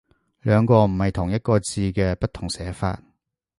[0.41, 2.99] 兩個唔係同一個字嘅不同寫法